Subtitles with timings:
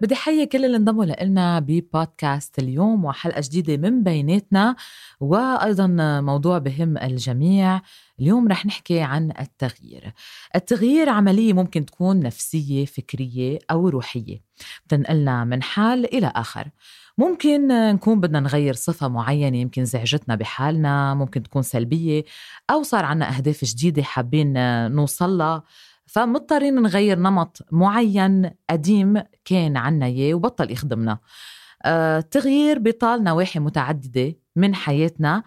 [0.00, 4.76] بدي حيي كل اللي انضموا لنا ببودكاست اليوم وحلقة جديدة من بيناتنا
[5.20, 5.86] وأيضا
[6.20, 7.82] موضوع بهم الجميع.
[8.20, 10.12] اليوم رح نحكي عن التغيير.
[10.56, 14.42] التغيير عملية ممكن تكون نفسية فكرية أو روحية.
[14.86, 16.68] بتنقلنا من حال إلى آخر.
[17.18, 22.24] ممكن نكون بدنا نغير صفة معينة يمكن زعجتنا بحالنا ممكن تكون سلبية
[22.70, 24.52] أو صار عنا أهداف جديدة حابين
[24.92, 25.62] نوصلها
[26.10, 31.18] فمضطرين نغير نمط معين قديم كان عنا إياه وبطل يخدمنا.
[31.86, 35.42] التغيير آه، بيطال نواحي متعددة من حياتنا.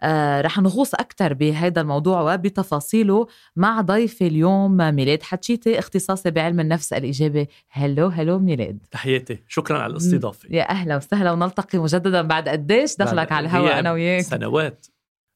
[0.00, 6.92] آه رح نغوص أكثر بهذا الموضوع وبتفاصيله مع ضيفي اليوم ميلاد حتشيتي اختصاصي بعلم النفس
[6.92, 7.48] الإيجابي.
[7.70, 8.78] هلو هلو ميلاد.
[8.90, 9.38] تحياتي.
[9.48, 10.48] شكرا على الاستضافة.
[10.50, 14.22] يا أهلا وسهلا ونلتقي مجددا بعد قديش؟ دخلك على الهواء أنا وياك.
[14.22, 14.86] سنوات.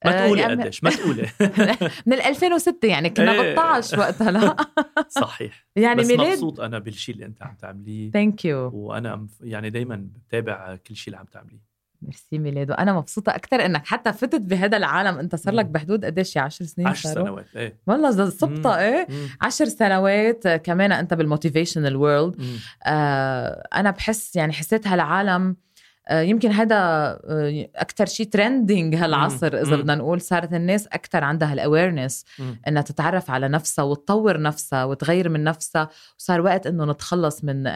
[0.05, 1.29] ما آه، تقولي يعني قديش ما تقولي.
[2.07, 4.31] من 2006 يعني كنا ب 12 وقتها.
[4.31, 4.57] لا
[5.23, 5.67] صحيح.
[5.77, 8.11] يعني بس ميلاد مبسوط أنا بالشيء اللي أنت عم تعمليه.
[8.11, 11.73] thank you وأنا يعني دائما بتابع كل شيء اللي عم تعمليه.
[12.03, 12.71] ميرسي ميلاد.
[12.71, 15.19] وأنا مبسوطة أكثر إنك حتى فتت بهذا العالم.
[15.19, 17.79] أنت صار لك بحدود قديش؟ 10 سنين 10 سنوات إيه.
[17.87, 19.07] والله صبطة إيه.
[19.41, 22.43] 10 سنوات كمان أنت بال motivational world
[22.87, 25.72] آه أنا بحس يعني حسيت هالعالم آه،
[26.11, 31.60] يمكن هذا آه، أكثر شيء trending هالعصر إذا بدنا نقول صارت الناس أكثر عندها ال
[31.60, 32.25] awareness
[32.69, 37.67] إنها تتعرف على نفسها وتطور نفسها وتغير من نفسها وصار وقت إنه نتخلص من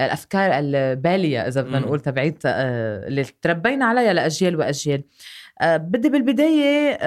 [0.00, 5.04] الأفكار البالية إذا بدنا نقول تبعيت آه، اللي تربينا عليها لأجيال وأجيال.
[5.62, 6.98] بدي بالبداية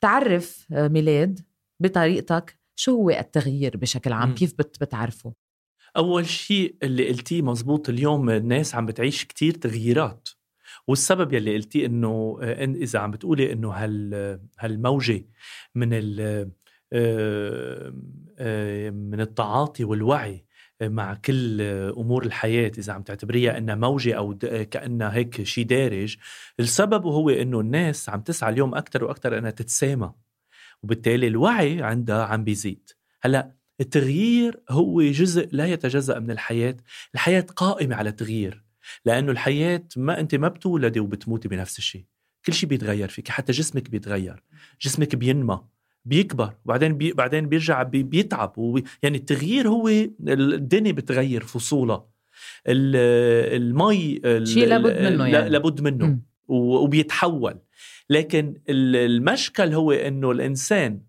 [0.00, 1.40] تعرف ميلاد
[1.80, 5.47] بطريقتك شو هو التغيير بشكل عام؟ كيف بتعرفه؟
[5.96, 10.28] أول شيء اللي قلتيه مزبوط اليوم الناس عم بتعيش كتير تغييرات.
[10.88, 15.24] والسبب يلي قلتيه إنه آه، إذا عم بتقولي إنه هال هالموجة
[15.74, 16.20] من ال
[16.92, 17.92] آه،
[18.38, 20.44] آه، من التعاطي والوعي
[20.82, 21.62] مع كل
[21.96, 24.38] أمور الحياة إذا عم تعتبريها إنها موجة أو
[24.70, 26.16] كأنها هيك شيء دارج
[26.60, 30.12] السبب هو إنه الناس عم تسعى اليوم أكثر وأكثر إنها تتسامى
[30.82, 32.90] وبالتالي الوعي عندها عم بيزيد.
[33.22, 36.76] هلأ التغيير هو جزء لا يتجزأ من الحياة.
[37.14, 38.64] الحياة قائمة على التغيير
[39.04, 42.04] لأنه الحياة ما أنت ما بتولدي وبتموتي بنفس الشيء.
[42.46, 44.42] كل شيء بيتغير فيك حتى جسمك بيتغير.
[44.80, 45.60] جسمك بينمى
[46.04, 48.58] بيكبر وبعدين بي بعدين بيرجع بي بيتعب.
[48.58, 49.88] وبي يعني التغيير هو
[50.28, 52.08] الدنيا بتغير فصولها
[52.66, 55.48] المي شيء لابد منه يعني.
[55.50, 56.06] لابد منه.
[56.06, 56.22] م.
[56.48, 57.58] وبيتحول.
[58.10, 61.00] لكن المشكل هو إنه الإنسان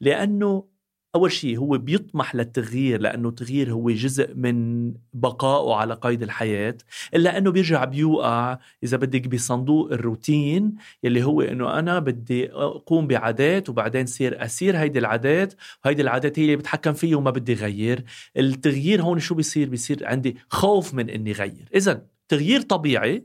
[0.00, 0.70] لأنه
[1.14, 6.76] أول شيء هو بيطمح للتغيير لأنه التغيير هو جزء من بقائه على قيد الحياة
[7.14, 13.68] إلا أنه بيرجع بيوقع إذا بدك بصندوق الروتين يلي هو إنه أنا بدي أقوم بعادات
[13.68, 15.54] وبعدين صير أسير هيدي العادات
[15.84, 18.04] وهيدي العادات هي اللي بتحكم فيه وما بدي غير.
[18.36, 21.68] التغيير هون شو بيصير؟ بيصير عندي خوف من إني غير.
[21.74, 23.24] اذا تغيير طبيعي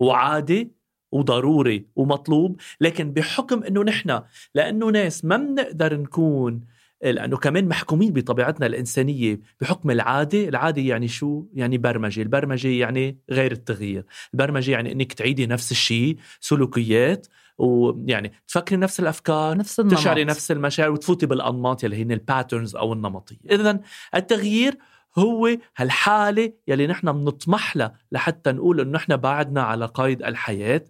[0.00, 0.72] وعادي
[1.12, 4.20] وضروري ومطلوب لكن بحكم إنه نحن
[4.54, 6.60] لأنه ناس ما بنقدر نكون
[7.10, 13.52] لأنه كمان محكومين بطبيعتنا الإنسانية بحكم العادة، العادة يعني شو؟ يعني برمجة، البرمجة يعني غير
[13.52, 14.04] التغيير،
[14.34, 17.26] البرمجة يعني إنك تعيدي نفس الشيء، سلوكيات
[17.58, 19.98] ويعني تفكري نفس الأفكار نفس النمط.
[19.98, 23.80] تشعري نفس المشاعر وتفوتي بالأنماط يلي هن الباترنز أو النمطية، اذا
[24.14, 24.78] التغيير
[25.18, 30.84] هو هالحالة يلي نحن بنطمح لها لحتى نقول إنه نحن بعدنا على قيد الحياة.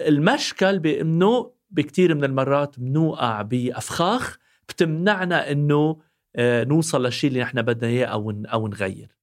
[0.00, 4.38] المشكل بإنه بكتير من المرات بنوقع بأفخاخ
[4.68, 5.96] بتمنعنا إنه
[6.36, 9.16] آه، نوصل للشيء اللي نحن بدنا إياه أو أو نغير.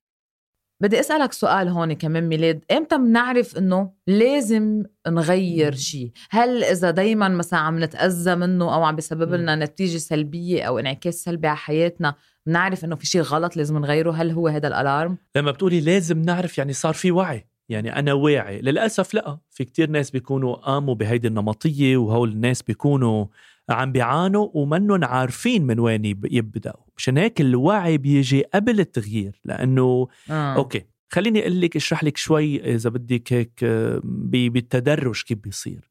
[0.82, 2.66] بدي أسألك سؤال هون كمان ميلاد.
[2.72, 8.96] إمتى بنعرف إنه لازم نغير شيء؟ هل إذا دايما مثلا عم نتأذى منه أو عم
[8.96, 13.78] بيسبب لنا نتيجة سلبية أو انعكاس سلبي على حياتنا بنعرف إنه في شيء غلط لازم
[13.78, 17.46] نغيره؟ هل هو هذا الألارم؟ لما بتقولي لازم نعرف يعني صار في وعي.
[17.70, 18.62] يعني أنا واعي.
[18.62, 19.38] للأسف لا.
[19.50, 23.26] في كتير ناس بيكونوا قاموا بهيدي النمطية وهول الناس بيكونوا
[23.70, 26.84] عم بيعانوا ومنن عارفين من وين يبدأوا.
[26.98, 30.56] مشان هيك الوعي بيجي قبل التغيير لأنه آه.
[30.56, 33.66] okay خليني أقول لك اشرح لك شوي إذا بدك هيك
[34.04, 35.90] بالتدرج كيف بيصير.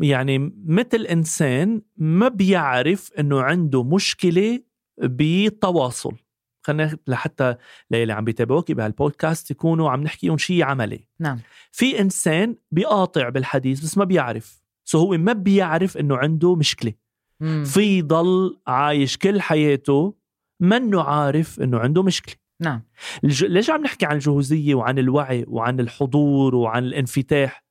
[0.00, 4.60] يعني مثل إنسان ما بيعرف إنه عنده مشكلة
[4.98, 6.16] بالتواصل
[6.62, 7.54] خلينا لحتى
[7.90, 11.08] للي عم بيتابعوك بهالبودكاست يكونوا عم نحكيهم شيء عملي.
[11.20, 11.40] نعم.
[11.72, 14.63] في إنسان بيقاطع بالحديث بس ما بيعرف.
[14.84, 16.92] so هو ما بيعرف إنه عنده مشكلة.
[17.40, 17.64] مم.
[17.64, 20.14] في ضل عايش كل حياته
[20.60, 22.34] منه عارف إنه عنده مشكلة.
[22.60, 22.82] نعم.
[23.24, 23.44] الج...
[23.44, 27.64] ليش عم نحكي عن الجهوزية وعن الوعي وعن الحضور وعن الانفتاح؟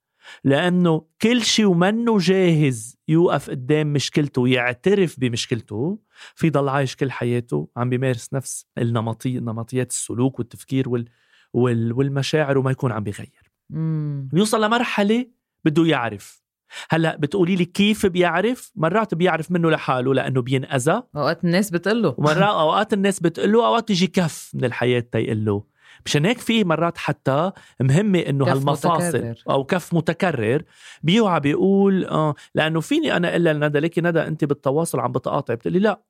[0.43, 5.99] لأنه كل شيء ومنه جاهز يوقف قدام مشكلته ويعترف بمشكلته.
[6.35, 11.05] في ضل عايش كل حياته عم بيمارس نفس النمطي نمطيات السلوك والتفكير وال...
[11.53, 13.51] وال والمشاعر وما يكون عم بيغير.
[13.69, 14.29] مم.
[14.33, 15.27] بيوصل لمرحلة
[15.65, 16.42] بده يعرف.
[16.89, 22.15] هلا بتقولي لي كيف بيعرف؟ مرات بيعرف منه لحاله لأنه بينأذى أوقات الناس بتقول له.
[22.17, 25.63] ومرات أوقات الناس بتقول له أوقات يجي كف من الحياة تيقول له.
[26.05, 29.35] مشان هيك في مرات حتى مهمة إنه هالمفاصل متكرر.
[29.49, 30.63] أو كف متكرر
[31.03, 35.79] بيوعى بيقول آه لأنه فيني أنا إلا لندى ليكي ندى انت بالتواصل عم بتقاطع بتقولي
[35.79, 36.01] لا.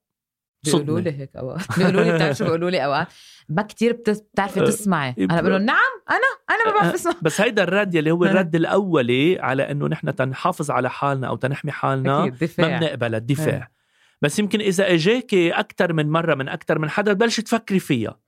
[0.65, 0.99] بيقولوا.
[0.99, 3.07] لي هيك أوقات بيقولوا لي بتعرف شو بيقولوا لي أوقات
[3.49, 6.19] ما كتير بت- بتعرفي أه، تسمعي أنا بقول لهم نعم أنا
[6.49, 8.27] أنا ما بعرف أسمع بس هيدا الرد يلي هو أه.
[8.29, 12.19] الرد الأولي على إنه نحن تنحافظ على حالنا أو تنحمي حالنا
[12.57, 13.69] ما بنقبل الدفاع.
[14.21, 18.19] بس يمكن إذا إجاكي أكثر من مرة من أكثر من حدا تبلشي تفكري فيها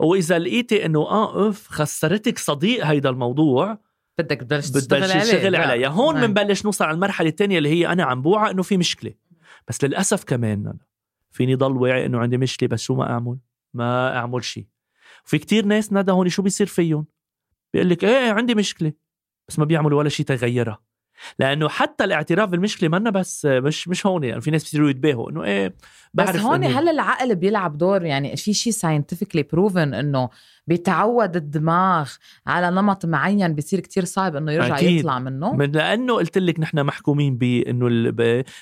[0.00, 3.78] وإذا لقيتي إنه آه أوف خسرتك صديق هيدا الموضوع
[4.18, 5.58] بدك تبلش تشتغل عليه تشتغلي لا.
[5.58, 6.32] عليها هون نعم.
[6.34, 9.12] بنبلش نوصل على المرحلة الثانية اللي هي أنا عم بوعى إنه في مشكلة
[9.68, 10.74] بس للأسف كمان
[11.32, 13.38] فيني ضل واعي إنه عندي مشكلة بس شو ما أعمل؟
[13.74, 14.66] ما أعمل شيء
[15.24, 17.06] وفي كتير ناس ندى هون شو بيصير فيهم؟
[17.72, 18.92] بيقول لك إيه عندي مشكلة.
[19.48, 20.78] بس ما بيعملوا ولا شيء تغيرها.
[21.38, 25.44] لأنه حتى الاعتراف بالمشكلة منا بس مش مش هون يعني في ناس بيصيروا يتباهوا إنه
[25.44, 25.76] إيه
[26.14, 30.28] بس بعرف هون إنه- هل العقل بيلعب دور يعني في شيء scientifically proven إنه
[30.66, 32.10] بيتعود الدماغ
[32.46, 34.98] على نمط معين بيصير كتير صعب إنه يرجع أكيد.
[35.00, 35.52] يطلع منه.
[35.52, 38.10] من لأنه قلت لك نحن محكومين بانه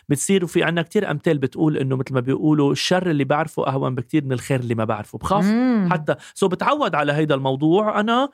[0.08, 4.24] بتصير وفي عنا كتير أمثال بتقول إنه مثل ما بيقولوا الشر اللي بعرفه أهون بكتير
[4.24, 5.18] من الخير اللي ما بعرفه.
[5.18, 5.88] بخاف مم.
[5.92, 6.14] حتى.
[6.34, 8.00] so بتعود على هيدا الموضوع.
[8.00, 8.30] أنا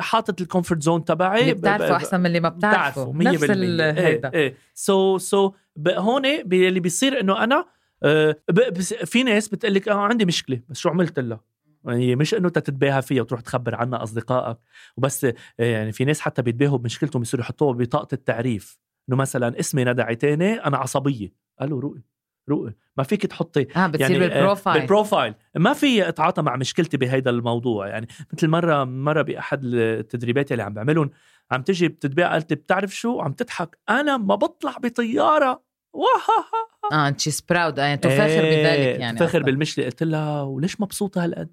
[0.00, 1.40] حاطط ال comfort zone تبعي.
[1.40, 2.78] اللي بتعرفه أحسن من اللي ما بتعرفه.
[3.04, 3.12] بتعرفه.
[3.12, 4.30] 100% نفس ال- هيدا.
[4.34, 4.40] إيه.
[4.40, 7.64] إيه so so ب- هون اللي بيصير إنه أنا
[8.02, 11.40] آه، بس في ناس بتقول لك آه عندي مشكلة بس شو عملت لها؟
[11.84, 14.56] يعني مش إنه تتباهى فيها وتروح تخبر عنها أصدقائك
[14.96, 18.78] وبس آه، يعني في ناس حتى بيتباهوا بمشكلتهم بيصيروا يحطوها ببطاقه التعريف
[19.08, 21.32] إنه مثلا اسمي ندى عتاني أنا عصبية.
[21.60, 22.02] قالوا روقي
[22.48, 22.74] روقي.
[22.96, 24.78] ما فيك تحطي آه بتصير يعني بال profile.
[24.78, 25.34] بال profile.
[25.56, 27.88] ما في اتعاطى مع مشكلتي بهيدا الموضوع.
[27.88, 31.10] يعني مثل مرة مرة بأحد التدريبات اللي عم بعملهم
[31.50, 33.78] عم تجي بتتباع قالت بتعرف شو؟ عم تضحك.
[33.88, 35.62] أنا ما بطلع بطيارة.
[35.92, 36.66] واها.
[36.92, 39.42] آه and she's proud يعني تفاخر بذلك يعني تفاخر.
[39.42, 41.48] بالمشكلة قلت لها وليش مبسوطة هالقد؟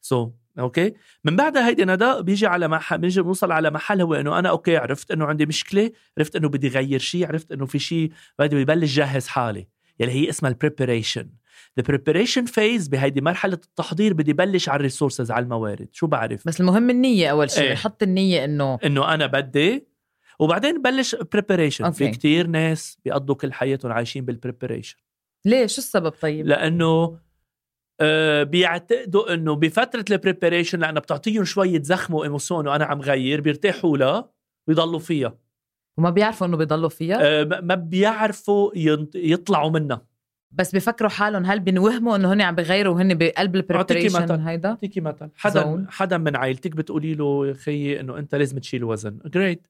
[0.00, 0.94] so so, okay
[1.24, 4.76] من بعدها هيدي ندى بيجي على محل بيجي بنوصل على محل هو إنه أنا okay
[4.76, 8.96] عرفت إنه عندي مشكلة عرفت إنه بدي غير شيء عرفت إنه في شيء بدي ببلش
[8.96, 9.68] جهز حالي.
[10.00, 11.30] يلي هي اسمها ال preparation
[11.80, 15.88] the preparation phase بهيدي مرحلة التحضير بدي بلش على ال resources على الموارد.
[15.92, 17.72] شو بعرف؟ بس المهم النية أول شيء إيه.
[17.72, 19.86] نحط النية إنه إنه أنا بدي
[20.38, 22.10] وبعدين بلش preparation في.
[22.10, 24.96] كتير ناس بيقضوا كل حياتهم عايشين بال preparation
[25.44, 27.18] ليه شو السبب طيب؟ لأنه
[28.00, 33.40] آه، بيعتقدوا إنه بفترة ال preparation لأنه بتعطيهم شوية زخم و émotion وأنا عم غير
[33.40, 34.30] بيرتاحوا لها
[34.68, 35.38] ويضلوا فيها
[35.98, 38.70] وما بيعرفوا إنه بيضلوا فيها آه، ما بيعرفوا
[39.14, 40.06] يطلعوا منها
[40.50, 44.40] بس بيفكروا حالهم هل بينوهموا إنه هن عم بيغيروا وهن بقلب ال preparation.
[44.40, 45.86] هيدا؟ أعطيكي مثل حدا زون.
[45.90, 49.66] حدا من عائلتك بتقولي له يا خيي إنه أنت لازم تشيل وزن great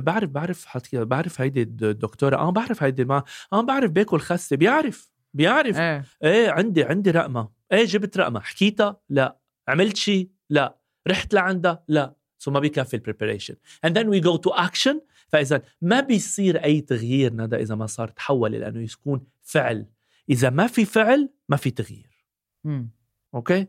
[0.00, 3.22] بعرف بعرف حكي بعرف هيدي الد- الدكتورة آه بعرف هيدي ما
[3.52, 5.76] آه بعرف باكل خسه بيعرف بيعرف.
[5.76, 7.48] إيه إيه عندي عندي رقمها.
[7.72, 8.40] إيه جبت رقمها.
[8.40, 9.38] حكيتها؟ لا.
[9.68, 10.78] عملت شيء لا.
[11.08, 12.14] رحت لعندها؟ لا.
[12.38, 13.54] so ما بيكفي ال preparation
[13.86, 14.96] and then we go to action.
[15.28, 19.86] فإذا ما بيصير أي تغيير ندى إذا ما صار تحول إلى أنه يكون فعل.
[20.30, 22.26] إذا ما في فعل ما في تغيير.
[22.64, 22.90] مم.
[23.34, 23.66] okay؟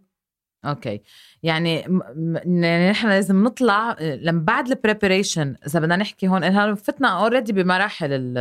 [0.66, 1.02] okay.
[1.44, 1.76] يعني
[2.62, 7.54] يعني نحن لازم نطلع لما بعد ال preparation إذا بدنا نحكي هون إنها فتنا already
[7.54, 8.38] بمراحل ال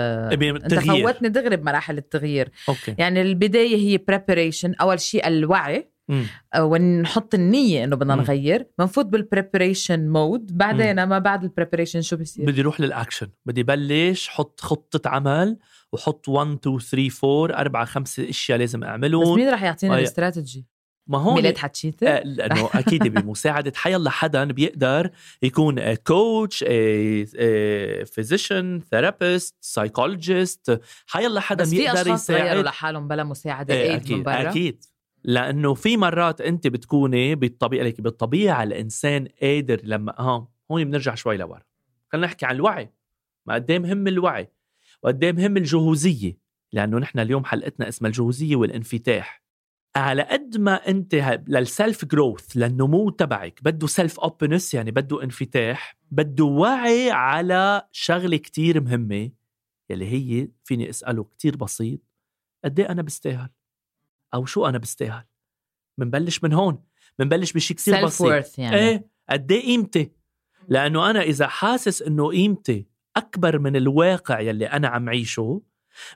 [0.57, 1.07] أنت التغيير.
[1.07, 2.51] فوتني دغري بمراحل التغيير.
[2.69, 2.95] okay.
[2.99, 6.27] يعني البداية هي preparation أول شيء الوعي مم.
[6.55, 8.15] آه، ونحط النية إنه بدنا.
[8.15, 8.67] نغير.
[8.79, 13.63] بنفوت بال preparation mode بعدين ما بعد ال preparation شو بصير بدي أروح للاكشن بدي
[13.63, 15.59] بلش حط خطة عمل
[15.93, 19.37] وحط 1 2 3 4 4 5 أشياء لازم بس أعملهم.
[19.37, 20.67] مين رح يعطينا آه، الاستراتيجي؟
[21.09, 25.11] ما هون ميلاد حتشيتر آه، لأنه أكيد بمساعدة حيلا حدا بيقدر
[25.43, 26.65] يكون coach
[28.13, 32.65] physician therapist psychologist حيلا حدا بس في بيقدر غيروا يساعد.
[32.65, 34.85] لحالهم بلا مساعدة إيه، ايد من أكيد برا؟ أكيد.
[35.25, 41.37] لأنه في مرات أنت بتكوني بالطبيعة لك بالطبيعة الإنسان قادر لما ها هون بنرجع شوي
[41.37, 41.63] لورا.
[42.09, 42.93] خلينا نحكي عن الوعي.
[43.47, 44.49] ما قد مهم الوعي
[45.03, 46.39] وقد مهم الجهوزية
[46.73, 49.48] لأنه نحن اليوم حلقتنا اسمها الجهوزية والانفتاح.
[49.99, 51.15] على قد ما انت
[51.49, 53.61] لل self growth للنمو تبعك.
[53.63, 55.97] بده self openness يعني بده انفتاح.
[56.11, 59.31] بده وعي على شغلة كتير مهمة
[59.91, 62.01] يلي هي فيني أسأله كتير بسيط
[62.65, 63.51] قد إيه أنا بستاهل؟
[64.35, 65.25] أو شو أنا بستاهل؟
[65.99, 66.85] منبلش من هون.
[67.19, 68.27] منبلش بشي كتير بسيط.
[68.27, 68.77] وورث يعني.
[68.77, 70.13] إيه قد إيه قيمتي؟
[70.69, 72.87] لأنه أنا إذا حاسس إنه قيمتي
[73.17, 75.63] أكبر من الواقع يلي أنا عم عيشه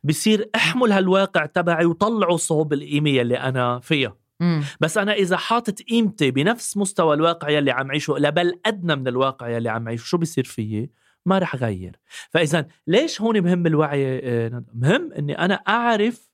[0.05, 4.17] بصير أحمل هالواقع تبعي وطلعه صوب القيمه يلي أنا فيها.
[4.41, 4.65] مم.
[4.81, 9.49] بس أنا إذا حاطط قيمتي بنفس مستوى الواقع يلي عم عيشه لبل أدنى من الواقع
[9.49, 10.91] يلي عم عيشه شو بيصير فيي؟
[11.27, 11.97] ما رح غير
[12.31, 16.31] فإذا ليش هون مهم الوعي آه، مهم إني أنا أعرف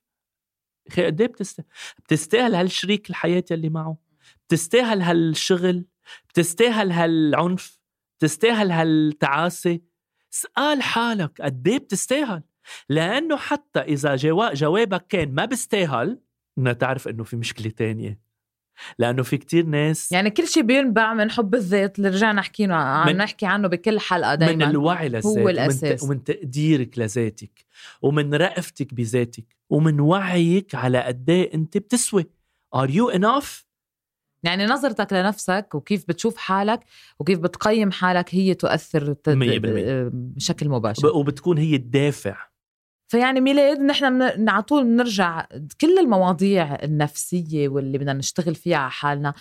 [0.97, 1.61] قد إيه بتست...
[2.05, 3.97] بتستاهل هالشريك الحياة يلي معه؟
[4.47, 5.85] بتستاهل هالشغل؟
[6.29, 7.79] بتستاهل هالعنف؟
[8.19, 9.79] بتستاهل هالتعاسة؟
[10.33, 12.43] اسال حالك قد إيه بتستاهل؟
[12.89, 14.53] لأنه حتى إذا جوا...
[14.53, 16.19] جوابك كان ما بستاهل
[16.57, 18.29] بدنا تعرف إنه في مشكلة تانية.
[18.99, 23.09] لأنه في كتير ناس يعني كل شيء بينبع من حب الذات اللي رجعنا حكينا عم
[23.09, 26.03] نحكي عنه بكل حلقة دائما من الوعي للذات هو الأساس.
[26.03, 27.65] ومن, ومن تقديرك لذاتك
[28.01, 32.25] ومن رأفتك بذاتك ومن وعيك على قد إيه أنت بتسوي.
[32.75, 33.65] are you enough
[34.43, 36.79] يعني نظرتك لنفسك وكيف بتشوف حالك
[37.19, 39.13] وكيف بتقيم حالك هي تؤثر.
[39.13, 41.07] 100% بشكل مباشر.
[41.07, 42.48] وبتكون هي الدافع
[43.09, 44.49] فيعني ميلاد نحن.
[44.49, 45.45] على طول بنرجع
[45.81, 49.33] كل المواضيع النفسية واللي بدنا نشتغل فيها على حالنا.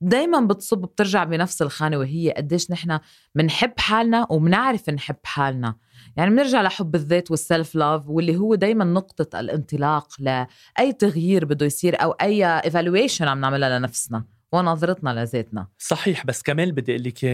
[0.00, 2.98] دائما بتصب بترجع بنفس الخانة وهي قديش نحن
[3.34, 5.76] بنحب حالنا وبنعرف نحب حالنا.
[6.16, 11.66] يعني بنرجع لحب الذات وال self love واللي هو دائما نقطة الانطلاق لأي تغيير بده
[11.66, 15.66] يصير أو أي evaluation عم نعملها لنفسنا ونظرتنا لذاتنا.
[15.78, 17.24] صحيح بس كمان بدي أقول لك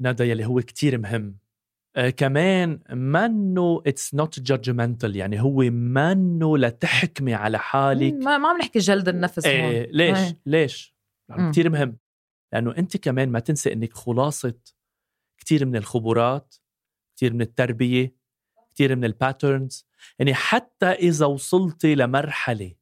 [0.00, 1.41] ندى يلي هو كتير مهم.
[2.16, 8.12] كمان منه it's not judgmental يعني هو منه لتحكمي على حالك.
[8.12, 9.86] ما ما عم نحكي جلد النفس إيه هون.
[9.90, 10.40] ليش؟ إيه.
[10.46, 10.94] ليش؟
[11.28, 11.50] مم.
[11.50, 11.98] كتير مهم.
[12.52, 14.54] لأنه أنت كمان ما تنسي إنك خلاصة
[15.38, 16.54] كتير من الخبرات
[17.16, 18.14] كتير من التربية
[18.74, 19.86] كتير من الباترنز
[20.18, 22.74] يعني حتى إذا وصلتي لمرحلة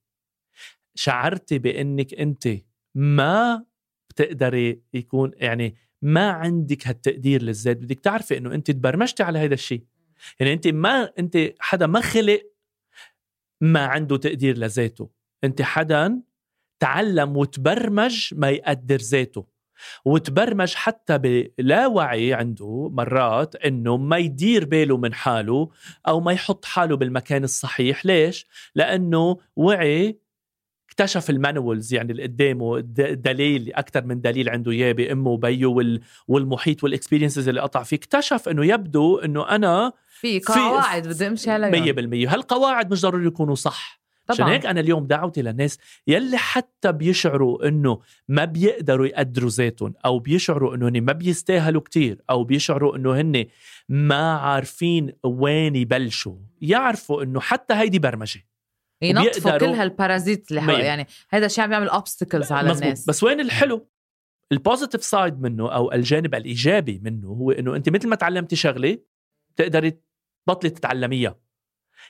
[0.95, 2.49] شعرتي بإنك أنت
[2.95, 3.64] ما
[4.11, 9.85] بتقدري يكون يعني ما عندك هالتقدير للذات بدك تعرفي إنه أنت تبرمجتي على هذا الشيء
[10.40, 12.42] يعني أنت ما أنت حدا ما خلق
[13.61, 15.11] ما عنده تقدير لذاته
[15.45, 16.21] أنت حدا
[16.80, 19.47] تعلم وتبرمج ما يقدر ذاته
[20.04, 25.71] وتبرمج حتى بلا وعي عنده مرات إنه ما يدير باله من حاله
[26.09, 28.07] أو ما يحط حاله بالمكان الصحيح.
[28.07, 30.19] ليش؟ لأنه وعي
[30.90, 32.80] اكتشف ال manuals يعني اللي قدامه
[33.14, 37.97] دليل أكثر من دليل عنده إياه بأمه وبيه وال- والمحيط وال experiences اللي قطع فيه
[37.97, 41.92] اكتشف إنه يبدو إنه أنا في قواعد بدي أمشي عليها
[42.26, 46.92] 100% هالقواعد مش ضروري يكونوا صح؟ عشان طبعا هيك أنا اليوم دعوتي للناس يلي حتى
[46.92, 52.97] بيشعروا إنه ما بيقدروا يقدروا ذاتهم أو بيشعروا إنه هن ما بيستاهلوا كتير أو بيشعروا
[52.97, 53.44] إنه هن
[53.88, 56.37] ما عارفين وين يبلشوا.
[56.61, 58.40] يعرفوا إنه حتى هيدي برمجة.
[59.04, 62.83] وبيقدروا- كل هال parasites اللي يعني هذا الشيء عم يعمل obstacles على مزبوط.
[62.83, 63.07] الناس.
[63.07, 63.88] بس وين الحلو؟
[64.52, 68.99] ال positive side منه أو الجانب الإيجابي منه هو إنه أنت مثل ما تعلمتي شغلة
[69.54, 69.99] بتقدري
[70.47, 71.38] تبطلي تتعلميها.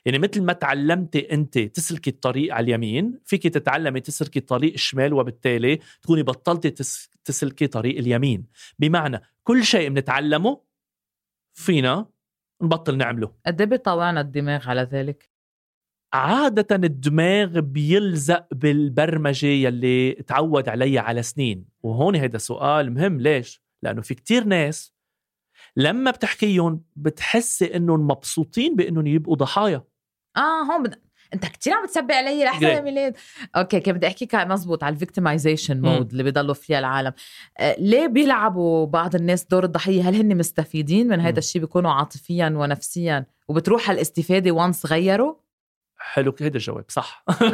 [0.04, 5.78] يعني مثل ما تعلمتي أنت تسلكي الطريق على اليمين فيك تتعلمي تسلكي طريق الشمال وبالتالي
[6.02, 8.46] تكوني بطلتي تس- تسلكي طريق اليمين.
[8.78, 10.60] بمعنى كل شيء بنتعلمه
[11.54, 12.06] فينا
[12.62, 13.32] نبطل نعمله.
[13.46, 15.29] قد إيه بيطوعنا الدماغ على ذلك؟
[16.12, 21.64] عادة الدماغ بيلزق بالبرمجة يلي تعود عليها على سنين.
[21.82, 23.20] وهون هذا سؤال مهم.
[23.20, 24.94] ليش؟ لأنه في كتير ناس
[25.76, 29.84] لما بتحكيهم بتحسي إنهم مبسوطين بإنهم يبقوا ضحايا.
[30.36, 31.00] آه هون بد...
[31.34, 32.80] أنت كثير عم تسبي علي لحظه يا.
[32.80, 33.16] ميلاد
[33.56, 35.80] okay كيف بدي أحكيك مزبوط على ال victimization.
[35.80, 37.12] mode اللي بيضلوا فيها العالم.
[37.58, 41.20] آه ليه بيلعبوا بعض الناس دور الضحية؟ هل هن مستفيدين من.
[41.20, 45.34] هذا الشيء بيكونوا عاطفيا ونفسيا؟ وبتروح الاستفاده وانس غيروا؟
[46.12, 47.24] حلو هيدا الجواب صح.
[47.28, 47.44] آه،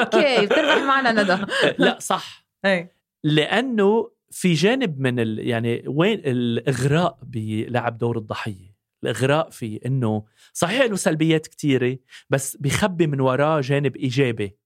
[0.00, 1.44] okay بتربح معنا ندى
[1.78, 2.46] لا صح.
[2.64, 2.92] إيه
[3.24, 5.48] لأنه في جانب من ال...
[5.48, 11.96] يعني وين الإغراء بلعب دور الضحية؟ الإغراء في إنه صحيح له سلبيات كتيرة
[12.30, 14.56] بس بيخبي من وراه جانب إيجابي.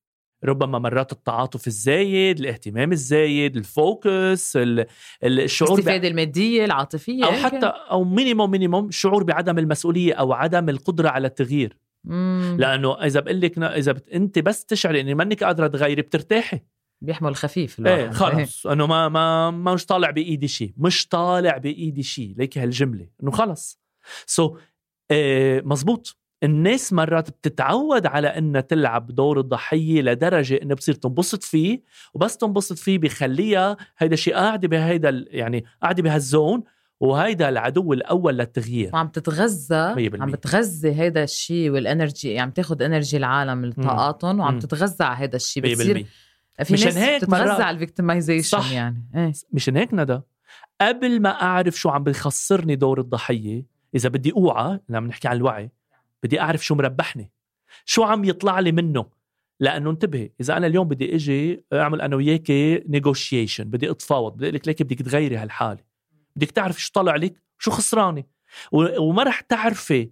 [0.45, 4.87] ربما مرات التعاطف الزايد الاهتمام الزايد ال focus ال-
[5.25, 5.75] ال- الشعور ب...
[5.75, 7.45] الاستفادة المادية العاطفية أو يمكن.
[7.45, 11.77] حتى أو minimum minimum الشعور بعدم المسؤولية أو عدم القدرة على التغيير.
[12.05, 12.57] مم.
[12.59, 14.09] لأنه إذا بقول لك إذا بت...
[14.09, 16.61] أنت بس تشعري إني منك قادرة تغيري بترتاحي.
[17.03, 18.67] بيحمل خفيف الواحد إيه خلص.
[18.67, 23.09] إنه ما ما ما مش طالع بإيدي شيء مش طالع بإيدي شيء ليك هالجملة.
[23.23, 23.81] إنه خلص.
[24.27, 24.61] so so,
[25.11, 26.17] آه مزبوط.
[26.43, 31.83] الناس مرات بتتعود على إنها تلعب دور الضحية لدرجة إنها بتصير تنبسط فيه
[32.15, 36.65] وبس تنبسط فيه بخليها هيدا الشيء قاعدة بهيدا يعني قاعدة بهال zone
[37.01, 38.91] وهيدا العدو الأول للتغيير.
[38.95, 40.27] وعم تتغذى مية بالمية.
[40.27, 44.59] عم بتغذي هيدا الشيء وال energy يعني عم تاخذ energy العالم طاقاتهم وعم.
[44.59, 46.07] تتغذى على هيدا الشيء 100% بتصير
[46.65, 48.63] في مشان ناس هيك بتتغذى على ال victimization.
[48.73, 49.05] يعني.
[49.17, 49.33] إيه.
[49.53, 50.21] مشان هيك ندى
[50.81, 55.71] قبل ما أعرف شو عم بخسرني دور الضحية إذا بدي أوعى لما نحكي عن الوعي
[56.23, 57.31] بدي أعرف شو مربحني.
[57.85, 59.07] شو عم يطلع لي منه؟
[59.61, 62.51] لأنه انتبهي إذا أنا اليوم بدي إجي أعمل أنا وياك
[62.89, 65.90] negotiation بدي أتفاوض بدي أقول لك ليك بدك تغيري هالحالة.
[66.37, 68.25] بدك تعرفي شو طلع لك؟ شو خسرانة؟
[68.73, 70.11] وما رح تعرفي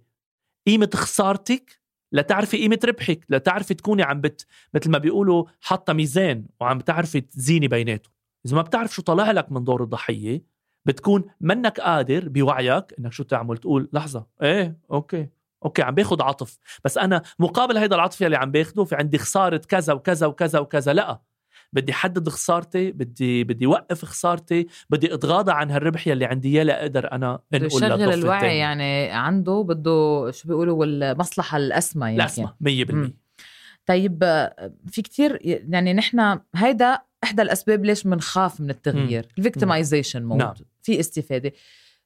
[0.67, 1.79] قيمة خسارتك
[2.11, 7.67] لتعرفي قيمة ربحك لتعرفي تكوني عم بت مثل ما بيقولوا حاطة ميزان وعم بتعرفي تزيني
[7.67, 8.13] بيناتهم
[8.45, 10.43] إذا ما بتعرف شو طلع لك من دور الضحية
[10.85, 15.29] بتكون منك قادر بوعيك إنك شو تعمل؟ تقول لحظة إيه okay
[15.65, 16.57] okay عم باخذ عطف.
[16.85, 20.93] بس أنا مقابل هيدا العطف اللي عم باخده في عندي خسارة كذا وكذا وكذا وكذا
[20.93, 21.21] لأ.
[21.73, 27.11] بدي حدد خسارتي بدي بدي وقف خسارتي بدي اتغاضى عن هالربح يلي عندي اياه لاقدر
[27.11, 28.57] أنا انقل يشغل الوعي التاني.
[28.57, 32.53] يعني عنده بده شو بيقولوا المصلحه الأسمى يمكن الأسمى
[33.09, 33.11] 100%
[33.85, 34.23] طيب
[34.87, 39.27] في كتير يعني نحن هيدا إحدى الأسباب ليش بنخاف من التغيير.
[39.37, 40.53] ال victimization mode نعم.
[40.81, 41.51] في استفادة.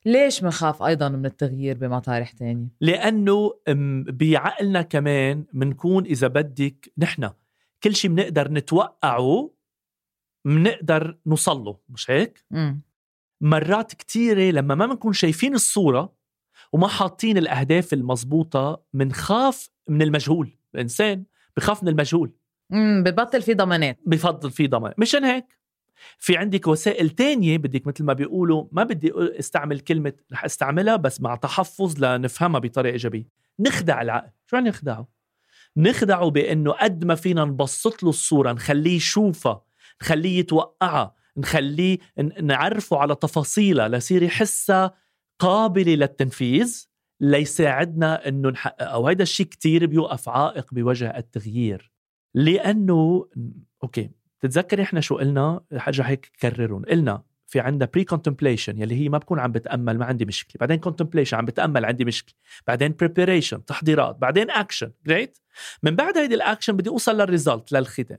[0.05, 3.53] ليش بنخاف أيضا من التغيير بمطارح تانية؟ لأنه
[4.07, 7.29] بعقلنا كمان بنكون إذا بدك نحن
[7.83, 9.49] كل شيء بنقدر نتوقعه
[10.45, 12.73] بنقدر نوصل له مش هيك؟ م.
[13.41, 16.13] مرات كتيرة لما ما بنكون شايفين الصورة
[16.73, 21.23] وما حاطين الأهداف المضبوطة بنخاف من المجهول الإنسان
[21.57, 22.33] بخاف من المجهول
[22.73, 25.59] امم ببطل في ضمانات بفضل في ضمان مشان هيك
[26.17, 31.21] في عندك وسائل تانية بدك مثل ما بيقولوا ما بدي استعمل كلمة رح استعملها بس
[31.21, 33.27] مع تحفظ لنفهمها بطريقة إيجابية
[33.59, 35.07] نخدع العقل شو يعني نخدعه؟
[35.77, 39.61] نخدعه بأنه قد ما فينا نبسط له الصورة نخليه يشوفها
[40.03, 41.97] نخليه يتوقعها نخليه
[42.41, 44.93] نعرفه على تفاصيلها لصير يحسها
[45.39, 46.87] قابلة للتنفيذ
[47.19, 51.91] ليساعدنا إنه نحققها وهذا الشيء كتير بيوقف عائق بوجه التغيير.
[52.33, 53.29] لأنه
[53.83, 59.17] okay تتذكري إحنا شو قلنا؟ حاجة هيك كررهم قلنا في عندنا pre-contemplation يلي هي ما
[59.17, 60.59] بكون عم بتأمل ما عندي مشكلة.
[60.59, 62.35] بعدين contemplation عم بتأمل عندي مشكلة.
[62.67, 64.15] بعدين preparation تحضيرات.
[64.15, 65.37] بعدين action great
[65.83, 68.17] من بعد هيدي الاكشن بدي أوصل لل result للختام.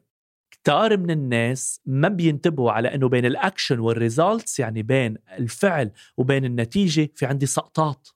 [0.64, 5.90] كتار من الناس ما بينتبهوا على إنه بين ال action وال results يعني بين الفعل
[6.16, 8.08] وبين النتيجة في عندي سقطات.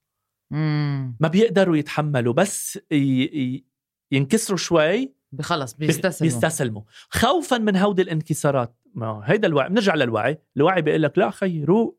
[0.50, 1.16] مم.
[1.20, 2.78] ما بيقدروا يتحملوا بس
[4.12, 6.32] ينكسروا شوي خلص بيستسلموا.
[6.32, 6.82] بيستسلموا.
[7.10, 8.76] خوفا من هودي الانكسارات.
[8.94, 10.38] ما هيدا الوعي بنرجع للوعي.
[10.56, 11.97] الوعي بيقول لك لا خي روق.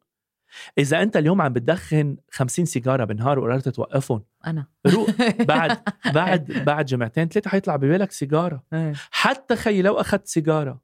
[0.77, 4.67] إذا أنت اليوم عم بتدخن 50 سيجارة بالنهار وقررت توقفهم أنا.
[4.87, 5.09] روق.
[5.39, 5.77] بعد
[6.15, 8.63] بعد بعد جمعتين ثلاثة حيطلع ببالك سيجارة.
[8.73, 8.93] إيه.
[9.11, 10.81] حتى خي لو أخذت سيجارة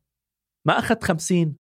[0.65, 1.55] ما أخذت 50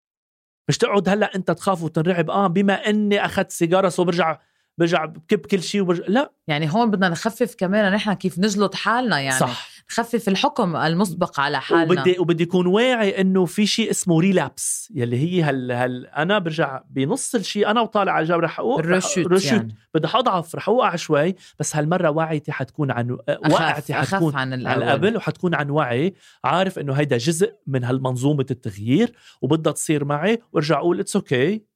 [0.69, 4.39] مش تقعد هلأ أنت تخاف وتنرعب آه بما إني أخذت سيجارة so برجع
[4.79, 6.05] برجع بكب كل شيء وبرجع.
[6.09, 6.33] لا.
[6.47, 9.39] يعني هون بدنا نخفف كمان نحن كيف نجلط حالنا يعني.
[9.39, 9.74] صح.
[9.91, 15.17] نخفف الحكم المسبق على حالنا وبدي وبدي يكون واعي إنه في شيء اسمه relapse يلي
[15.17, 19.53] هي هل هل أنا برجع بنص الشيء أنا وطالع على الجو رح اوقع الرشوت, رشوت
[19.53, 19.77] يعني.
[19.95, 23.11] بدي اضعف رح أوقع شوي بس هالمرة وعيتي حتكون عن
[23.51, 24.83] وقعتي حتكون عن الأول.
[24.83, 30.43] عن قبل وحتكون عن وعي عارف إنه هيدا جزء من هالمنظومة التغيير وبدها تصير معي
[30.53, 31.74] وأرجع أقول it's okay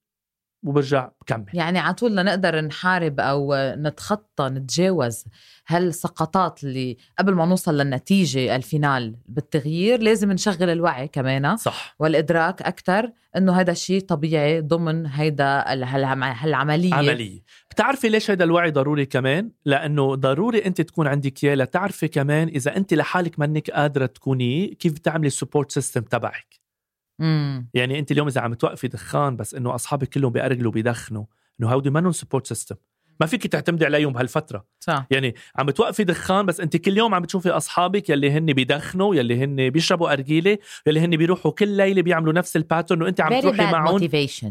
[0.63, 1.47] وبرجع بكمل.
[1.55, 5.25] يعني على طول نقدر نحارب أو نتخطى نتجاوز
[5.67, 11.57] هالسقطات اللي قبل ما نوصل للنتيجة ال final بالتغيير لازم نشغل الوعي كمان.
[11.57, 11.97] صح.
[11.99, 16.95] والإدراك أكثر إنه هذا الشيء طبيعي ضمن هيدا هالعملية.
[16.95, 17.43] عملية.
[17.71, 22.77] بتعرفي ليش هذا الوعي ضروري كمان؟ لأنه ضروري أنت تكون عندك إياه لتعرفي كمان إذا
[22.77, 26.68] أنت لحالك منك قادرة تكوني كيف تعملي ال support system تبعك.
[27.19, 27.69] مم.
[27.75, 31.25] يعني انت اليوم إذا عم توقفي دخان بس إنه أصحابك كلهم بيأرجلوا بيدخنوا
[31.61, 32.77] إنه هودي منهم support system
[33.21, 34.65] ما فيك تعتمدي عليهم بهالفترة.
[34.81, 35.07] صح.
[35.11, 39.45] يعني عم توقفي دخان بس انت كل يوم عم بتشوفي أصحابك يلي هن بيدخنوا يلي
[39.45, 43.73] هن بيشربوا ارجيله يلي هن بيروحوا كل ليلة بيعملوا نفس ال pattern وانت عم تروحي
[43.73, 43.99] معهم.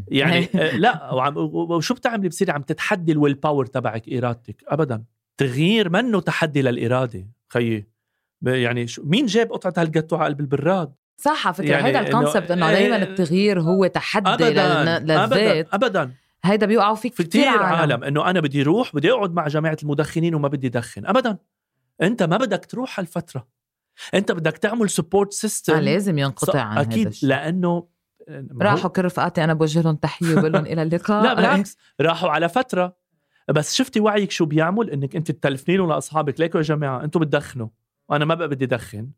[0.08, 4.64] يعني آه، لا وعم وشو بتعملي؟ بتصيري عم تتحدي ال willpower تبعك إرادتك.
[4.68, 5.04] ابدا.
[5.38, 7.88] تغيير منه تحدي للإرادة خيي.
[8.42, 12.06] يعني شو مين جاب قطعة هالجاتو على قلب البراد؟ صح على فكرة يعني هيدا ال
[12.06, 16.14] concept إنه دائما إيه، التغيير هو تحدي أبداً للذات ابدا ابدا.
[16.44, 17.64] هيدا بيوقعوا فيه في كثير عالم.
[17.64, 21.38] عالم إنه أنا بدي أروح بدي أقعد مع جماعة المدخنين وما بدي ادخن ابدا.
[22.02, 23.48] أنت ما بدك تروح هالفترة.
[24.14, 27.88] أنت بدك تعمل support system آه لازم ينقطع عن أكيد لأنه
[28.62, 31.24] راحوا كل رفقاتي أنا بوجه لهم تحية وبقول لهم إلى اللقاء.
[31.24, 31.78] لا بالعكس.
[32.02, 32.96] راحوا على فترة.
[33.50, 36.40] بس شفتي وعيك شو بيعمل؟ إنك أنت تلفنين لأصحابك.
[36.40, 37.68] ليكوا يا جماعة أنتم بتدخنوا.
[38.10, 39.10] وأنا ما بقى بدي ادخن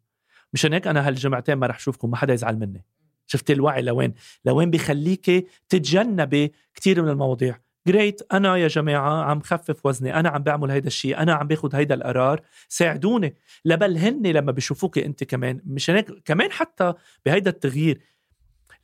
[0.54, 2.86] مشان هيك أنا هالجمعتين ما رح أشوفكم ما حدا يزعل مني.
[3.28, 4.14] شفت الوعي لوين؟
[4.46, 7.60] لوين بخليكي تتجنبي كثير من المواضيع.
[7.88, 11.76] جريت أنا يا جماعة عم خفف وزني أنا عم بعمل هيدا الشيء أنا عم باخذ
[11.76, 13.36] هيدا القرار ساعدوني.
[13.66, 16.94] لبل هن لما بيشوفوك أنت كمان مشان هيك كمان حتى
[17.26, 18.02] بهيدا التغيير.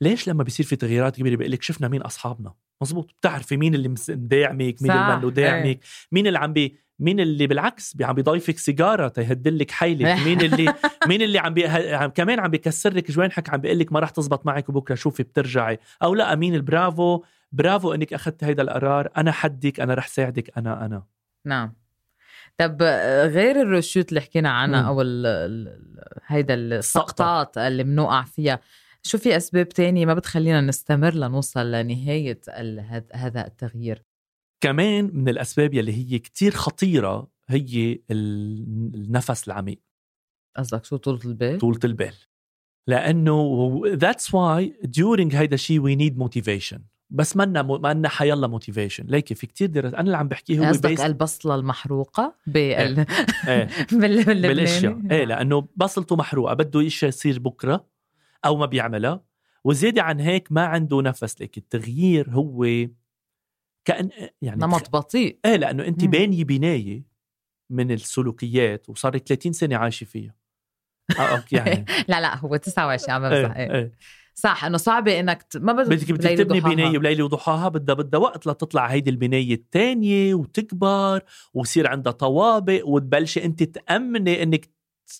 [0.01, 3.95] ليش لما بيصير في تغييرات كبيرة بيقول لك شفنا مين أصحابنا؟ مزبوط بتعرفي مين اللي
[4.09, 5.79] مداعمك مين اللي منه داعمك
[6.11, 10.73] مين اللي عم بي مين اللي بالعكس عم بيضيفك سيجارة تيهدلك حيلك مين اللي
[11.07, 11.67] مين اللي عم, بي...
[11.67, 15.23] عم كمان عم بيكسر لك جوانحك عم بيقول لك ما راح تزبط معك وبكرة شوفي
[15.23, 15.79] بترجعي.
[16.03, 19.09] أو لا مين البرافو برافو إنك أخذت هيدا القرار.
[19.17, 21.03] أنا حدك أنا رح ساعدك أنا أنا.
[21.45, 21.73] نعم.
[22.57, 22.81] طب
[23.25, 25.79] غير الرشوت اللي حكينا عنها أو ال ال
[26.25, 28.59] هيدا السقطات اللي بنوقع فيها
[29.03, 32.41] شو في أسباب تانية ما بتخلينا نستمر لنوصل لنهاية
[33.13, 34.03] هذا التغيير؟
[34.65, 39.79] كمان من الأسباب يلي هي كتير خطيرة هي النفس العميق.
[40.57, 42.13] قصدك شو طولة البال؟ طولة البال.
[42.87, 46.79] لأنه that's why during هيدا الشيء we need motivation.
[47.09, 51.01] بس منا منا حيلا motivation ليكي في كتير دراسات أنا اللي عم بحكيه هو قصدك
[51.01, 53.05] البصلة المحروقة بال
[53.47, 53.67] إيه.
[54.23, 55.01] بالأشياء.
[55.11, 57.85] إيه لأنه بصلته محروقة بده شيء يصير بكرة
[58.45, 59.23] أو ما بيعملها.
[59.63, 62.65] وزيادة عن هيك ما عنده نفس لك التغيير هو
[63.85, 64.09] كأن
[64.41, 65.39] يعني نمط بطيء.
[65.45, 67.03] إيه لأنه انت بانيه بنايه
[67.69, 70.35] من السلوكيات وصار 30 سنة عايشه فيها.
[71.19, 71.85] أوكي يعني.
[72.09, 73.71] لا لا هو 29 عم بمزح إيه.
[73.71, 73.91] إيه.
[74.35, 75.57] صح إنه صعبه إنك ت...
[75.57, 81.21] ما بدك بدك تبني بنايه بليله وضحاها بدها بدها وقت لتطلع هيدي البناية الثانية وتكبر
[81.53, 84.69] ويصير عندها طوابق وتبلشي أنت تأمني إنك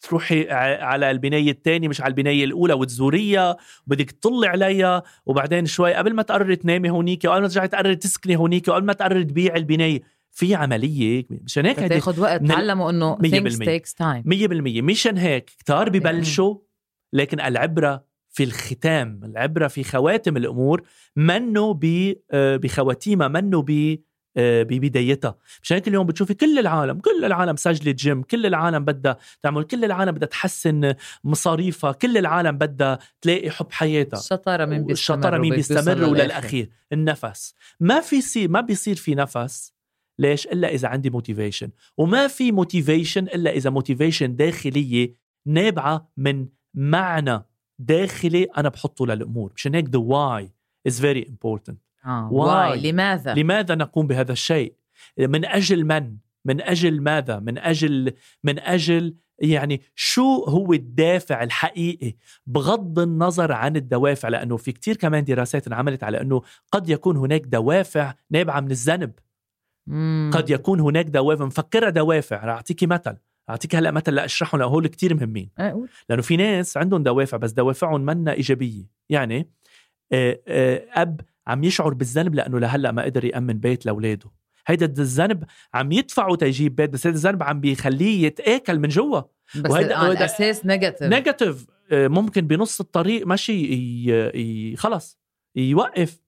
[0.01, 0.49] تروحي
[0.81, 6.21] على البناية الثانية مش على البناية الأولى وتزوريها وبدك تطلي عليها وبعدين شوي قبل ما
[6.21, 10.55] تقرري تنامي هونيك وقبل ما ترجعي تقرري تسكني هونيك وقبل ما تقرري تبيعي البناية في
[10.55, 14.23] عملية مشان هيك بتاخذ وقت تعلموا إنه things takes time.
[14.27, 16.55] 100% مشان هيك كتار ببلشوا
[17.13, 20.81] لكن العبرة في الختام العبرة في خواتم الأمور
[21.15, 21.79] منه
[22.31, 23.99] آه، بخواتيمها منه ب
[24.37, 29.63] ببدايتها مشان هيك اليوم بتشوفي كل العالم كل العالم سجلة جيم كل العالم بدها تعمل
[29.63, 30.93] كل العالم بدها تحسن
[31.23, 34.19] مصاريفها كل العالم بدها تلاقي حب حياتها.
[34.19, 36.69] الشطارة مين بيستمر الشطارة مين بيستمر وللأخير.
[36.93, 37.55] النفس.
[37.79, 39.73] ما في سي ما بيصير في نفس
[40.19, 45.13] ليش؟ إلا إذا عندي motivation وما في motivation إلا إذا motivation داخلية
[45.45, 47.45] نابعة من معنى
[47.79, 49.51] داخلي أنا بحطه للأمور.
[49.55, 50.49] مشان هيك the why
[50.89, 51.84] is very important.
[52.05, 52.29] آه.
[52.29, 54.73] why لماذا؟ لماذا نقوم بهذا الشيء؟
[55.19, 58.13] من أجل من؟ من أجل ماذا؟ من أجل
[58.43, 62.13] من أجل يعني شو هو الدافع الحقيقي؟
[62.47, 66.41] بغض النظر عن الدوافع لأنه في كتير كمان دراسات انعملت على أنه
[66.71, 69.11] قد يكون هناك دوافع نابعة من الذنب.
[70.33, 71.45] قد يكون هناك دوافع.
[71.45, 72.45] مفكرها دوافع.
[72.45, 73.17] رح أعطيكي مثل.
[73.49, 75.49] اعطيك هلا مثل لأشرحهم لأنه هول كثير مهمين.
[75.57, 75.89] أقول.
[76.09, 78.89] لأنه في ناس عندهم دوافع بس دوافعهم منا إيجابية.
[79.09, 79.49] يعني
[80.11, 84.31] آه، آه، أب عم يشعر بالذنب لأنه لهلأ ما قدر يأمن بيت لأولاده.
[84.67, 89.21] هيدا الذنب عم يدفعه تيجيب بيت بس هيدا الذنب عم بيخليه يتآكل من جوا.
[89.55, 95.19] بس وهيدا الأساس negative negative ممكن بنص الطريق ماشي خلص
[95.55, 96.19] يوقف.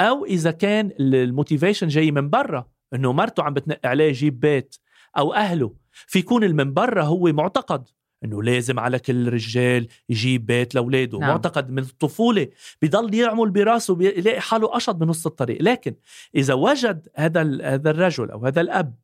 [0.00, 4.76] أو إذا كان ال motivation جاي من برا إنه مرته عم بتنق عليه يجيب بيت
[5.18, 5.74] أو أهله
[6.06, 7.88] في يكون من برا هو معتقد.
[8.24, 11.18] إنه لازم على كل رجال يجيب بيت لأولاده.
[11.18, 11.30] نعم.
[11.30, 12.48] معتقد من الطفولة
[12.82, 15.62] بضل يعمل براسه بيلاقي حاله أشط بنص الطريق.
[15.62, 15.94] لكن
[16.34, 18.94] إذا وجد هذا هذا الرجل أو هذا الأب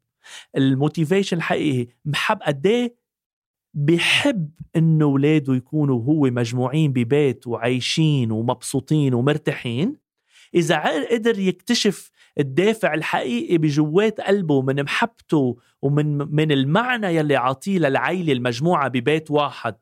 [0.57, 2.95] الموتيفيشن الحقيقي محب قد إيه؟
[3.75, 9.97] بحب انه أولاده يكونوا هو مجموعين ببيت وعايشين ومبسوطين ومرتاحين.
[10.55, 18.33] إذا قدر يكتشف الدافع الحقيقي بجوات قلبه من محبته ومن من المعنى يلي عاطيه للعيلة
[18.33, 19.75] المجموعة ببيت واحد.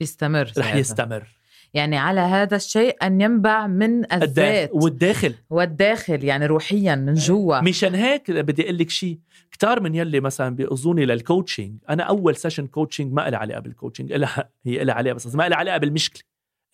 [0.00, 1.36] بيستمر رح يستمر.
[1.74, 4.70] يعني على هذا الشيء أن ينبع من الذات.
[4.72, 5.34] والداخل.
[5.50, 7.60] والداخل يعني روحيا من جوا.
[7.60, 9.18] مشان هيك بدي أقول لك شيء
[9.50, 13.70] كتار من يلي مثلا بيقصدوني لل coaching أنا أول session coaching ما لها علاقة بال
[13.70, 16.22] coaching إلها هي لها علاقة بس ما لها علاقة بالمشكلة.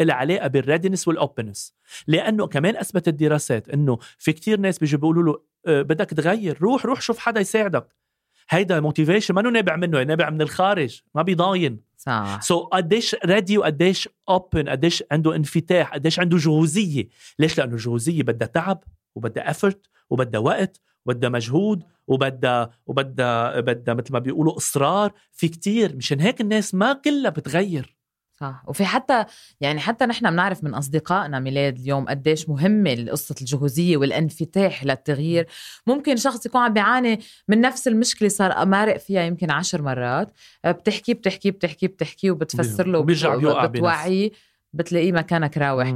[0.05, 1.75] لها علاقة بال readiness وال openness
[2.07, 6.87] لأنه كمان أثبتت الدراسات إنه في كتير ناس بيجوا بيقولوا له أه بدك تغير روح
[6.87, 8.03] روح شوف حدا يساعدك.
[8.51, 11.81] هيدا motivation ما نابع منه؟ نابع من الخارج ما بيضاين.
[11.97, 12.39] صح.
[12.43, 17.09] so, قديش ready وقديش open قديش عنده انفتاح قديش عنده جهوزية.
[17.39, 18.85] ليش؟ لأنه الجهوزية بدها تعب
[19.15, 25.13] وبدها effort وبدها وقت وبدها مجهود وبدها وبدها بدها مثل ما بيقولوا إصرار.
[25.33, 27.97] في كتير مشان هيك الناس ما كلها بتغير.
[28.43, 28.63] صح.
[28.67, 29.25] وفي حتى
[29.61, 35.47] يعني حتى نحن بنعرف من أصدقائنا ميلاد اليوم قديش مهمة قصة الجهوزية والانفتاح للتغيير.
[35.87, 40.31] ممكن شخص يكون عم بيعاني من نفس المشكلة صار مارق فيها يمكن عشر مرات.
[40.67, 44.31] بتحكي بتحكي بتحكي بتحكي وبتفسر له وبتوعيه
[44.73, 45.95] بتلاقيه مكانك راوح.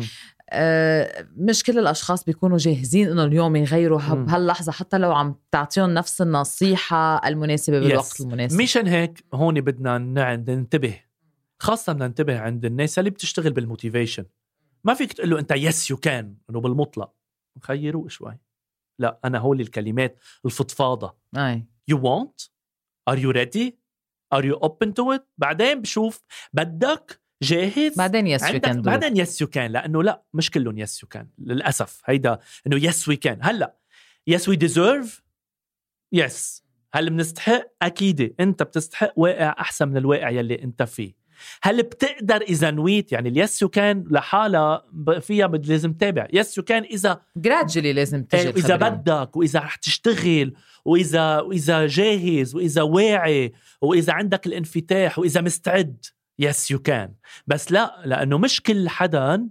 [0.51, 6.23] آه مش كل الأشخاص بيكونوا جاهزين إنه اليوم يغيروا بهاللحظه حتى لو عم تعطيهم نفس
[6.23, 8.21] النصيحة المناسبة بالوقت yes.
[8.21, 8.61] المناسب.
[8.61, 9.99] مشان هيك هون بدنا
[10.37, 11.06] ننتبه
[11.59, 14.25] خاصة بدنا ننتبه عند الناس اللي بتشتغل بال motivation
[14.85, 17.12] ما فيك تقول له أنت yes you can إنه بالمطلق.
[17.62, 18.38] خيروه شوي.
[18.99, 21.16] لا أنا هول الكلمات الفضفاضة.
[21.37, 21.64] أي.
[21.90, 22.49] You want
[23.11, 23.73] are you ready?
[24.35, 25.23] Are you open to it?
[25.38, 30.51] بعدين بشوف بدك جاهز؟ بعدين yes you can بعدين yes you can لأنه لا مش
[30.51, 33.77] كلهم yes you can للأسف هيدا إنه yes we can هلأ
[34.27, 35.23] yes we deserve
[36.12, 36.64] yes
[36.95, 38.35] هل بنستحق؟ أكيد.
[38.40, 41.14] أنت بتستحق واقع أحسن من الواقع يلي أنت فيه.
[41.62, 44.83] هل بتقدر إذا نويت؟ يعني ال yes you can لحالها
[45.20, 46.27] فيها لازم تتابع.
[46.33, 48.90] yes you can إذا gradually لازم تجي إيه، تخبريني.
[48.90, 56.05] بدك وإذا رح تشتغل واذا وإذا جاهز وإذا واعي وإذا عندك الانفتاح وإذا مستعد.
[56.38, 57.12] yes you can.
[57.46, 59.49] بس لا لأنه مش كل حدا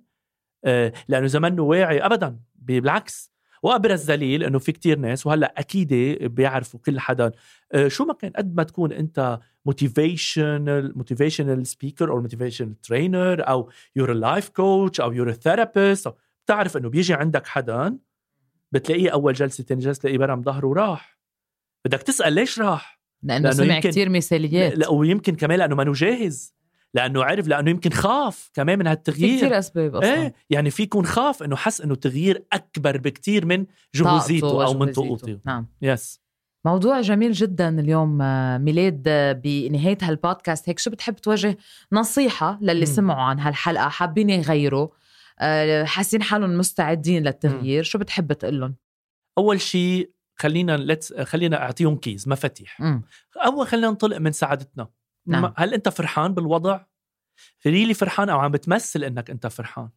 [0.65, 2.39] آه، لأنه اذا منه واعي ابدا.
[2.55, 3.35] بالعكس.
[3.63, 7.31] وأبرز دليل إنه في كتير ناس وهلأ أكيد بيعرفوا كل حدا.
[7.73, 13.69] آه، شو ما كان قد ما تكون أنت motivational motivational speaker أو motivational trainer أو
[13.95, 16.13] your life coach أو your therapist
[16.45, 17.97] بتعرف إنه بيجي عندك حدا
[18.71, 21.19] بتلاقيه أول جلسة ثاني جلسة تلاقيه برم ظهره وراح.
[21.85, 24.77] بدك تسأل ليش راح؟ لأنه لأنه سمع يمكن- كتير مثاليات.
[24.77, 26.55] لا ويمكن كمان لأنه ما جاهز
[26.93, 30.13] لأنه عرف لأنه يمكن خاف كمان من في هالتغيير كتير أسباب أصلا.
[30.13, 34.91] إيه يعني في يكون خاف إنه حس إنه تغيير أكبر بكتير من جهوزيته أو من.
[34.91, 35.67] طاقته نعم.
[35.81, 36.21] يس
[36.65, 41.57] موضوع جميل جدا اليوم آه، ميلاد آه، بنهاية هالبودكاست هيك شو بتحب توجه
[41.91, 42.85] نصيحة للي مم.
[42.85, 44.87] سمعوا عن هالحلقة حابين يغيروا
[45.39, 48.75] آه، حاسين حالهم مستعدين للتغيير شو بتحب تقول لهم؟
[49.37, 52.81] أول شيء خلينا خلينا أعطيهم كيز مفاتيح.
[53.45, 54.87] اول خلينا ننطلق من سعادتنا
[55.27, 55.53] نعم.
[55.57, 56.79] هل أنت فرحان بالوضع
[57.67, 59.89] ريلي فرحان أو عم بتمثل إنك أنت فرحان.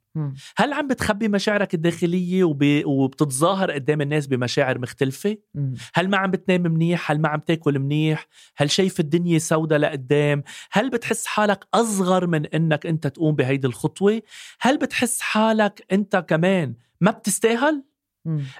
[0.56, 2.82] هل عم بتخبي مشاعرك الداخلية وب...
[2.84, 5.74] وبتتظاهر قدام الناس بمشاعر مختلفة؟ مم.
[5.94, 8.26] هل ما عم بتنام منيح؟ هل ما عم تاكل منيح؟
[8.56, 14.22] هل شايف الدنيا سوداء لقدام؟ هل بتحس حالك أصغر من أنك أنت تقوم بهيدي الخطوة؟
[14.60, 17.84] هل بتحس حالك أنت كمان ما بتستاهل.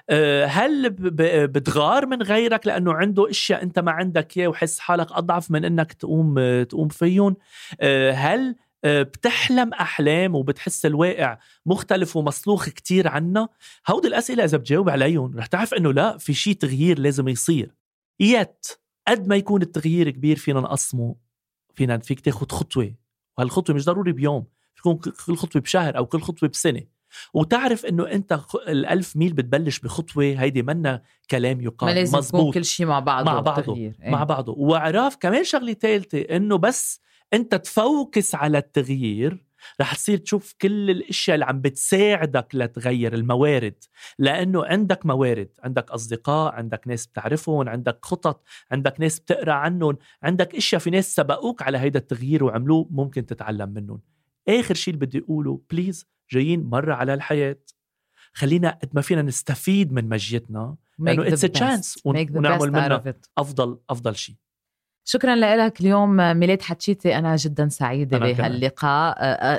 [0.09, 0.89] آه، هل
[1.47, 5.93] بتغار من غيرك لأنه عنده أشياء أنت ما عندك إياه وحس حالك أضعف من إنك
[5.93, 7.35] تقوم آه، تقوم فيهم؟
[7.81, 13.49] آه، هل بتحلم أحلام وبتحس الواقع مختلف ومسلوخ كتير عنا.
[13.89, 17.75] هودي الأسئلة إذا بتجاوب عليهم رح تعرف إنه لا في شيء تغيير لازم يصير.
[18.19, 18.65] يت
[19.07, 21.15] قد ما يكون التغيير كبير فينا نقسمه
[21.75, 22.93] فينا فيك تاخد خطوة
[23.37, 26.81] وهالخطوة مش ضروري بيوم تكون كل خطوة بشهر أو كل خطوة بسنة.
[27.33, 32.53] وتعرف إنه أنت الألف ميل بتبلش بخطوة هيدي منا كلام ما يقال لازم يكون مزبوط
[32.53, 33.75] كل شيء مع بعضه مع بعضه.
[33.75, 33.95] إيه.
[33.99, 34.53] مع بعضه.
[34.57, 37.01] وأعراف كمان شغلة ثالثه إنه بس
[37.33, 39.45] أنت تفوكس على التغيير
[39.81, 43.83] رح تصير تشوف كل الأشياء اللي عم بتساعدك لتغير الموارد.
[44.19, 50.55] لأنه عندك موارد عندك أصدقاء عندك ناس بتعرفهم عندك خطط عندك ناس بتقرأ عنهم عندك
[50.55, 54.01] أشياء في ناس سبقوك على هيدا التغيير وعملوه ممكن تتعلم منهم.
[54.47, 57.57] آخر شيء اللي بدي أقوله please جايين مرة على الحياة.
[58.33, 60.75] خلينا قد ما فينا نستفيد من مجيتنا
[62.05, 62.97] ون- Make the ونعمل منها.
[63.37, 64.35] أفضل أفضل شيء
[65.03, 67.17] شكرا لك اليوم ميلاد حتشيتي.
[67.17, 68.31] أنا جدا سعيدة أنا.
[68.31, 69.15] بهاللقاء.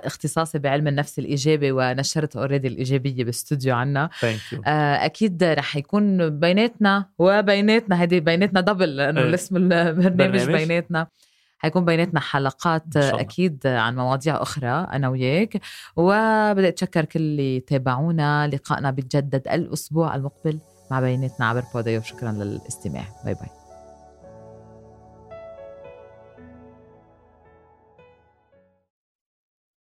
[0.07, 4.11] اختصاصي بعلم النفس الإيجابي ونشرت already الإيجابية باستوديو عنا.
[4.66, 9.35] أكيد رح يكون بيناتنا وبيناتنا هيدي بيناتنا double لأنه إيه.
[9.35, 10.46] اسم البرنامج برنامج.
[10.46, 11.07] بيناتنا.
[11.59, 12.96] حيكون بيناتنا حلقات.
[12.96, 15.61] أكيد عن مواضيع أخرى أنا وياك.
[15.96, 18.46] وبدي أتشكر كل اللي تابعونا.
[18.48, 20.59] لقائنا بيتجدد الأسبوع المقبل
[20.90, 22.03] مع بيناتنا عبر بوديو.
[22.03, 23.05] شكرا للاستماع.
[23.24, 23.60] bye bye